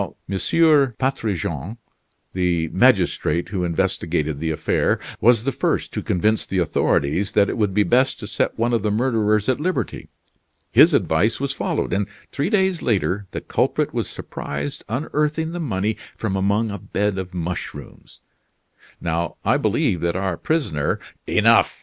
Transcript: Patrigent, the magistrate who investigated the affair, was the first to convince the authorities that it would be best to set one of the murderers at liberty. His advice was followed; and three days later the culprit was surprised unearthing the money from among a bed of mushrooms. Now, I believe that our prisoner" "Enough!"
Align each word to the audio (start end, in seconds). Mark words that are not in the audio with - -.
Patrigent, 0.97 1.77
the 2.33 2.69
magistrate 2.69 3.49
who 3.49 3.63
investigated 3.63 4.39
the 4.39 4.49
affair, 4.49 4.99
was 5.19 5.43
the 5.43 5.51
first 5.51 5.93
to 5.93 6.01
convince 6.01 6.43
the 6.47 6.57
authorities 6.57 7.33
that 7.33 7.49
it 7.49 7.55
would 7.55 7.71
be 7.71 7.83
best 7.83 8.19
to 8.19 8.25
set 8.25 8.57
one 8.57 8.73
of 8.73 8.81
the 8.81 8.89
murderers 8.89 9.47
at 9.47 9.59
liberty. 9.59 10.09
His 10.71 10.95
advice 10.95 11.39
was 11.39 11.53
followed; 11.53 11.93
and 11.93 12.07
three 12.31 12.49
days 12.49 12.81
later 12.81 13.27
the 13.29 13.41
culprit 13.41 13.93
was 13.93 14.09
surprised 14.09 14.83
unearthing 14.89 15.51
the 15.51 15.59
money 15.59 15.97
from 16.17 16.35
among 16.35 16.71
a 16.71 16.79
bed 16.79 17.19
of 17.19 17.35
mushrooms. 17.35 18.21
Now, 18.99 19.35
I 19.45 19.57
believe 19.57 20.01
that 20.01 20.15
our 20.15 20.35
prisoner" 20.35 20.99
"Enough!" 21.27 21.79